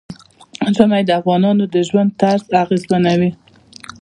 ژمی 0.75 1.01
د 1.05 1.09
افغانانو 1.19 1.63
د 1.73 1.75
ژوند 1.89 2.09
طرز 2.21 2.43
اغېزمنوي. 2.63 3.31